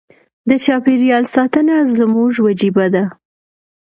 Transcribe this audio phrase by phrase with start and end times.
[0.49, 3.03] د چاپیریال ساتنه زموږ وجیبه ده.